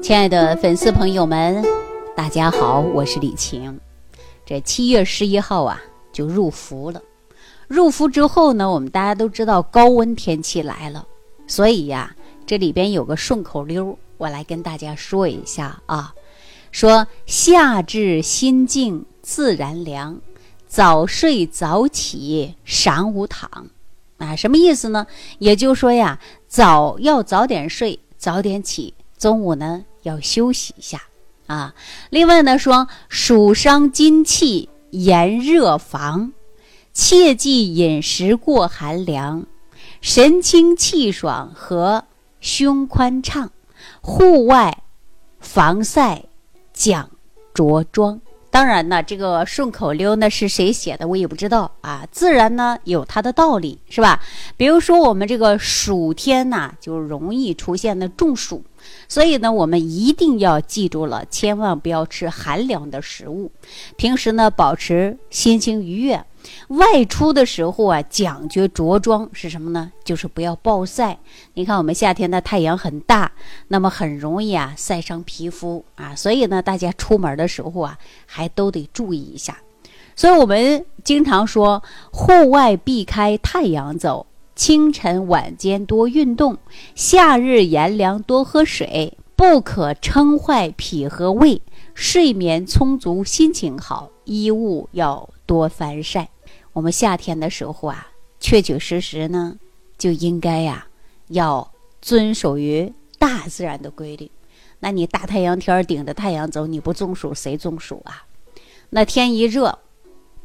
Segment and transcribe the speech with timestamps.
[0.00, 1.62] 亲爱的粉丝朋友们，
[2.16, 3.78] 大家好，我是李晴。
[4.46, 5.80] 这七月十一号啊，
[6.12, 7.02] 就入伏了。
[7.66, 11.04] 入伏之后呢，我们大家都知道高温天气来了，
[11.46, 12.14] 所以呀，
[12.46, 16.14] 这里边有个顺口溜，我来跟大家说一下啊。
[16.70, 20.20] 说夏至心静自然凉，
[20.66, 23.66] 早睡早起晌午躺。
[24.18, 25.06] 啊，什么意思呢？
[25.38, 31.02] 也就是说呀，早要早点睡，早点起，中午呢要休息一下
[31.46, 31.74] 啊。
[32.10, 36.32] 另外呢，说暑伤津气，炎热防，
[36.92, 39.46] 切忌饮食过寒凉，
[40.00, 42.04] 神清气爽和
[42.40, 43.50] 胸宽畅，
[44.00, 44.82] 户外
[45.40, 46.24] 防晒
[46.72, 47.10] 讲
[47.52, 48.20] 着装。
[48.58, 52.04] 当然呢，这个顺口溜呢是谁写的，我也不知道啊。
[52.10, 54.20] 自然呢有它的道理，是吧？
[54.56, 58.64] 比如说我们这个暑天呐，就容易出现的中暑，
[59.08, 63.52] 所以呢，我们一定要记住了，千万不要吃寒凉的食物。
[63.96, 66.24] 平时呢，保持心情愉悦。
[66.68, 69.92] 外出的时候啊，讲究着装是什么呢？
[70.04, 71.18] 就是不要暴晒。
[71.54, 73.32] 你看我们夏天的太阳很大，
[73.68, 79.58] 那么很容易啊晒伤皮肤啊，所以呢，大家出门的时候啊，还都得注意一下。
[80.14, 84.26] 所以我们经常说，户外避开太阳走，
[84.56, 86.58] 清晨晚间多运动，
[86.94, 91.62] 夏日炎凉多喝水，不可撑坏脾和胃，
[91.94, 96.28] 睡眠充足心情好，衣物要多翻晒。
[96.72, 99.56] 我们夏天的时候啊，确确实实呢，
[99.96, 100.86] 就应该呀，
[101.28, 104.30] 要遵守于大自然的规律。
[104.80, 108.24] 那你大太阳天顶着太阳走，你不中暑谁中暑啊？
[108.90, 109.78] 那天一热，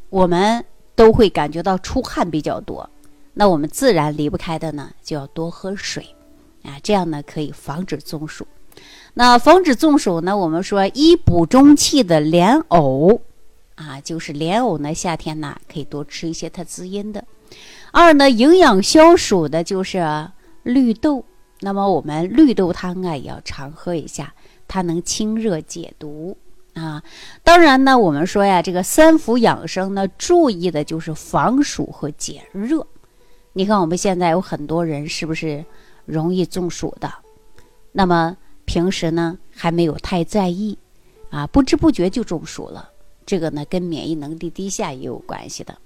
[0.10, 0.66] 我们
[0.96, 2.90] 都会感觉到出汗比较多。
[3.36, 6.16] 那我们自然离不开的呢，就要多喝水
[6.64, 8.48] 啊，这样呢可以防止中暑。
[9.14, 13.22] 那防止中暑呢，我们说一补中气的莲藕。
[14.04, 17.24] 就是莲藕呢，夏天呢可以多吃一些它滋阴的。
[17.92, 20.28] 二呢，营养消暑的就是
[20.64, 21.24] 绿豆，
[21.62, 24.34] 那么我们绿豆汤啊也要常喝一下，
[24.68, 26.38] 它能清热解毒
[26.74, 27.02] 啊。
[27.44, 32.86] 当然呢，我们说呀，这个三伏养生呢，注意的就是防暑和解热。
[33.54, 35.64] 你看我们现在有很多人是不是
[36.06, 37.12] 容易中暑的？
[37.92, 40.76] 那么平时呢还没有太在意
[41.30, 42.90] 啊，不知不觉就中暑了。
[43.26, 45.78] 这个呢，跟免疫能力低下也有关系的。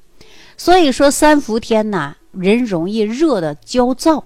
[0.57, 4.25] 所以说，三伏天呢，人容易热的焦躁。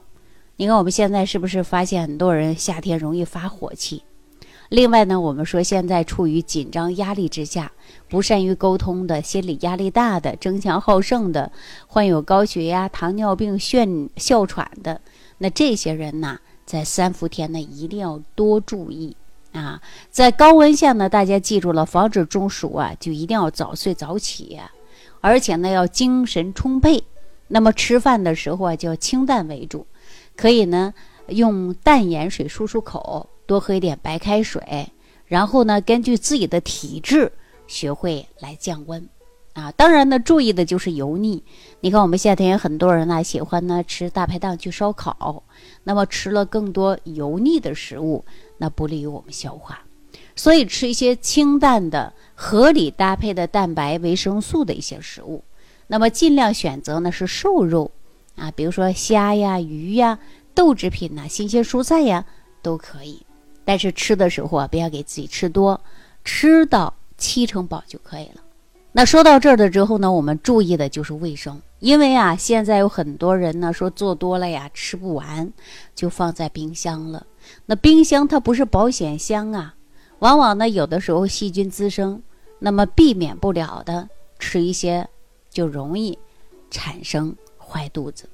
[0.56, 4.04] 你看我们现在是不是发现很多人夏天容易发火气？
[4.70, 7.74] 另外呢，我们说现在处于紧张压力之下，
[8.08, 11.52] 不善于沟通的，心理压力大的，争强好胜的，
[11.88, 15.02] 患有高血压、糖尿病、眩哮喘的，
[15.40, 19.18] 那这些人呢，在三伏天呢，一定要多注意。
[19.54, 24.60] 啊，在高温下呢，大家记住了，防止中暑啊，就一定要早睡早起，
[25.20, 27.04] 而且呢要精神充沛。
[27.48, 29.86] 那么吃饭的时候啊，就要清淡为主，
[30.38, 30.94] 可以呢
[31.28, 34.88] 用淡盐水漱漱口，多喝一点白开水，
[35.26, 37.32] 然后呢根据自己的体质
[37.68, 39.06] 学会来降温。
[39.54, 41.44] 啊，当然呢注意的就是油腻。
[41.82, 45.44] 你看我们夏天有很多人呢喜欢呢吃大排档去烧烤，
[45.84, 48.24] 那么吃了更多油腻的食物。
[48.58, 49.82] 那不利于我们消化，
[50.36, 55.44] 所以吃一些清淡的、合理搭配的蛋白、维生素的一些食物。
[55.88, 57.92] 那么尽量选择呢是瘦肉
[58.36, 60.20] 啊，比如说虾呀、鱼呀、
[60.54, 62.24] 豆制品呐、新鲜蔬菜呀
[62.62, 63.26] 都可以。
[63.66, 65.82] 但是吃的时候啊，不要给自己吃多，
[66.24, 68.42] 吃到七成饱就可以了。
[68.94, 75.52] 那说到这儿的之后呢，我们注意的就是卫生，因为啊，现在有很多人呢说做多了呀吃不完，
[75.96, 77.26] 就放在冰箱了。
[77.66, 79.76] 那冰箱它不是保险箱啊，
[80.20, 82.22] 往往呢有的时候细菌滋生，
[82.60, 84.10] 那么避免不了的
[84.40, 85.08] 吃一些
[85.50, 86.20] 就容易
[86.70, 88.30] 产生坏肚子。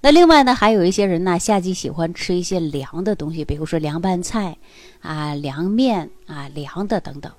[0.00, 4.56] 那另外呢，还有一些人呢，夏季喜欢吃一些凉的东西，比如说凉拌菜
[5.00, 7.32] 啊、凉面啊、凉的等等。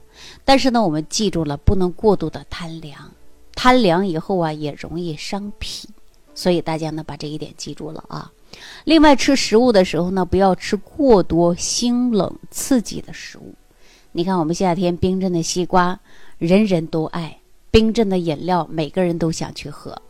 [0.44, 3.12] 但是呢，我们记住了，不能过度的贪凉，
[3.54, 5.88] 贪凉以后啊，也容易伤脾。
[6.34, 8.32] 所以大家呢，把这一点记住了啊。
[8.86, 13.54] 另外，吃食物的时候呢，不要吃过多辛冷刺激的食物。
[14.12, 16.00] 你看，我们夏天冰镇的西瓜，
[16.38, 17.40] 人人都爱；
[17.70, 20.02] 冰镇的饮料，每个人都想去喝。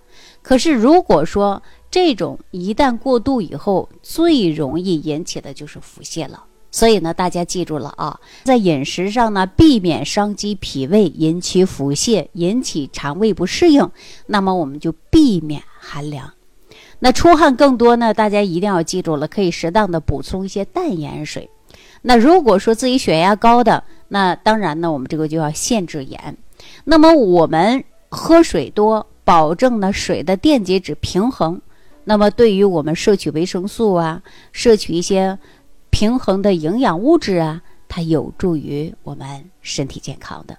[0.42, 6.46] 可是，如果说这种一旦过度以后，最容易引起的就是腹泻了。
[6.72, 13.90] 所以呢，大家记住了啊，在饮食上呢，避免伤及脾胃，引起腹泻，引起肠胃不适应。
[14.28, 16.32] 那么，我们就避免寒凉。
[17.00, 18.14] 那出汗更多呢？
[18.14, 21.50] 大家一定要记住了，可以适当的补充一些淡盐水。
[22.02, 26.38] 那如果说自己血压高的，那当然呢，我们这个就要限制盐。
[26.84, 31.62] 那么我们喝水多，保证呢水的电解质平衡。
[32.06, 35.38] 那么对于我们摄取维生素啊，摄取一些
[35.90, 40.58] 平衡的营养物质啊，它有助于我们身体健康的。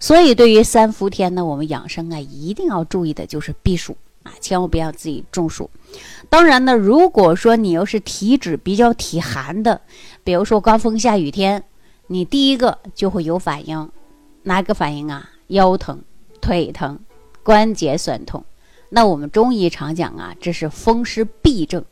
[0.00, 5.70] 所以对于三伏天呢，我们养生啊，一定要注意的就是避暑啊，千万不要自己中暑。
[6.28, 9.80] 当然呢，如果说你要是体质比较体寒的，
[10.24, 11.62] 比如说刮风下雨天，
[12.08, 13.88] 你第一个就会有反应，
[14.42, 15.30] 哪个反应啊？
[15.48, 16.02] 腰疼、
[16.40, 16.98] 腿疼、
[17.42, 18.44] 关节酸痛。
[18.88, 21.84] 那我们中医常讲啊，这是风湿痹症。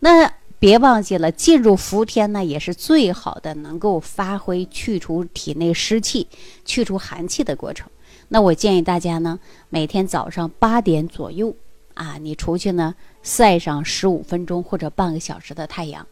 [0.00, 6.28] 那别忘记了，进入伏天呢，也是最好的能够发挥去除体内湿气、
[6.66, 7.88] 去除寒气的过程。
[8.28, 9.40] 那我建议大家呢，
[9.70, 11.56] 每天早上八点左右
[11.94, 16.06] 啊，你出去呢晒上十五分钟或者半个小时的太阳。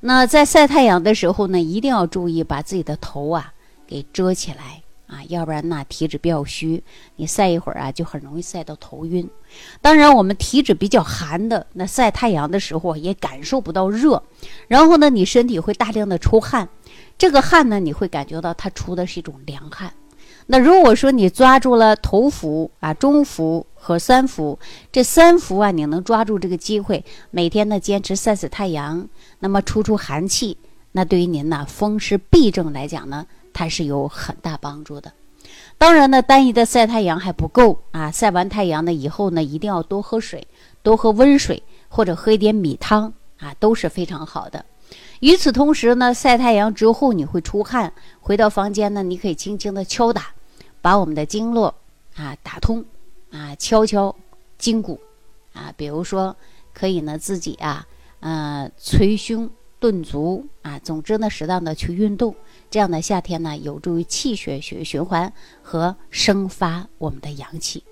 [0.00, 3.52] 那在晒太阳的时候呢，一定要注意把自己的头啊
[3.86, 4.82] 给遮起来。
[5.12, 6.82] 啊，要不然那体质比较虚，
[7.16, 9.28] 你晒一会儿啊，就很容易晒到头晕。
[9.82, 14.22] 当然，我们体质比较寒的，那晒太阳的时候也感受不到热，
[14.68, 16.66] 然后呢，你身体会大量的出汗，
[17.18, 19.92] 这个汗呢，你会感觉到它出的是一种凉汗。
[20.46, 24.58] 那如果说你抓住了头伏啊、中伏和三伏，
[24.90, 29.08] 这三伏啊，你能抓住这个机会，每天呢坚持晒晒太阳，
[29.40, 30.56] 那么出出寒气，
[30.92, 33.26] 那对于您呢风湿痹症来讲呢。
[33.52, 35.12] 它是有很大帮助的。
[35.78, 38.10] 当然呢，单一的晒太阳还不够啊！
[38.10, 40.46] 晒完太阳呢以后呢，一定要多喝水，
[40.82, 44.64] 多喝温水或者喝一点米汤啊，都是非常好的。
[45.20, 50.32] 与此同时呢，晒太阳之后你会出汗，回到房间呢，你可以轻轻的敲打，
[50.80, 51.74] 把我们的经络
[52.16, 52.84] 啊打通
[53.32, 54.14] 啊，敲敲
[54.58, 55.00] 筋骨
[55.52, 56.36] 啊，比如说
[56.72, 57.84] 可以呢自己啊，
[58.20, 59.50] 呃捶胸
[59.82, 62.36] 顿足啊，总之呢适当的去运动。
[62.70, 67.82] 这样的夏天呢，有助于气血血循环和生发我们的阳气。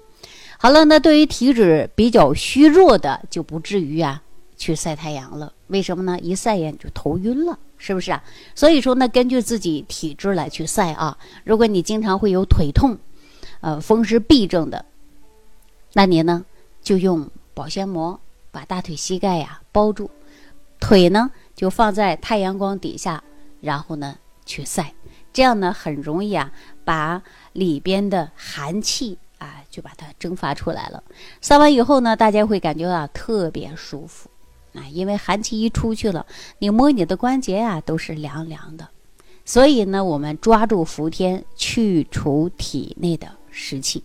[0.57, 4.23] 好了，那对于体质比较虚弱的，就不至于啊
[4.57, 5.53] 去晒太阳了。
[5.67, 6.17] 为什么呢？
[6.21, 8.23] 一晒呀就头晕了，是不是啊？
[8.55, 11.19] 所以说呢，根据自己体质来去晒啊。
[11.43, 12.97] 如果你经常会有腿痛，
[13.61, 14.85] 呃，风湿痹症的，
[15.95, 16.47] 那你呢
[16.81, 18.21] 就用保鲜膜
[18.53, 20.11] 把大腿膝盖呀包住，
[20.79, 23.23] 腿呢就放在太阳光底下，
[23.61, 24.17] 然后呢。
[24.47, 24.95] 去晒，
[25.33, 26.51] 这样呢很容易啊，
[26.85, 27.23] 把
[27.53, 31.05] 里边的寒气啊就把它蒸发出来了。
[31.41, 34.29] 晒完以后呢，大家会感觉到特别舒服
[34.75, 36.27] 啊，因为寒气一出去了，
[36.59, 38.89] 你摸你的关节啊都是凉凉的。
[39.45, 44.03] 所以呢，我们抓住伏天，去除体内的湿气。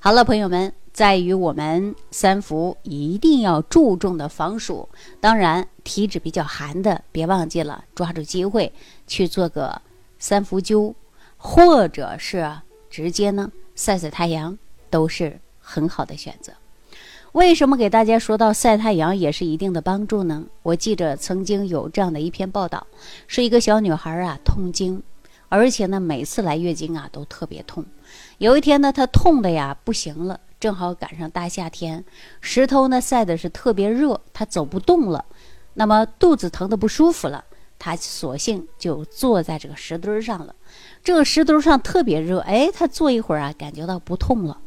[0.00, 4.88] 好了，朋友们，在于我们三伏一定要注重的防暑。
[5.20, 8.72] 当然，体质比较寒的，别忘记了抓住机会。
[9.08, 9.82] 去做个
[10.20, 10.94] 三伏灸，
[11.36, 12.48] 或者是
[12.88, 14.56] 直接呢晒晒太阳，
[14.88, 16.52] 都是很好的选择。
[17.32, 20.44] 为什么给大家说到晒太阳也是一定的帮助呢？
[20.62, 22.86] 我记着曾经有这样的一篇报道，
[23.26, 25.02] 是一个小女孩啊痛经，
[25.48, 27.84] 而且呢每次来月经啊都特别痛。
[28.38, 32.02] 有一天呢她痛的呀不行了，正好赶上大夏天，
[32.40, 35.22] 石头呢晒的是特别热，他走不动了，
[35.74, 37.44] 那么肚子疼的不舒服了。
[37.78, 40.54] 他索性就坐在这个石墩上了，
[41.02, 44.58] 这个石墩上特别热，哎，他坐一会儿啊，感觉到不痛了。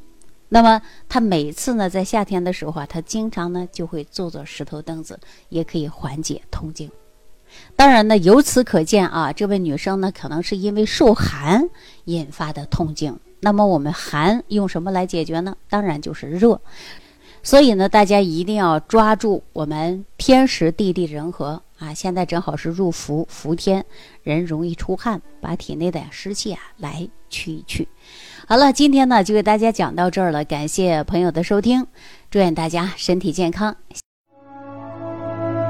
[0.50, 6.92] 那么他每次呢，在夏天的时候啊，他经常呢就会坐坐石头凳子，也可以缓解痛经。
[7.75, 11.70] 当然呢，由此可见啊，这位女生呢，可能是因为受寒
[12.06, 13.20] 引发的痛经。
[13.39, 15.56] 那么我们寒用什么来解决呢？
[15.70, 16.60] 当然就是热。
[17.44, 21.62] 所以呢，大家一定要抓住我们天时地利人和。
[21.77, 23.86] 啊，现在正好是入伏伏天，
[24.24, 27.88] 人容易出汗，把体内的湿气啊来去一去。
[28.48, 31.86] 好了，今天呢就给大家讲到这儿了，感谢朋友的收听，
[32.32, 33.77] 祝愿大家身体健康。